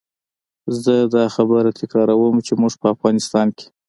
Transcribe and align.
زه 0.83 0.95
دا 1.15 1.23
خبره 1.35 1.69
تکراروم 1.79 2.35
چې 2.45 2.53
موږ 2.61 2.73
په 2.81 2.87
افغانستان 2.95 3.47
کې. 3.57 3.67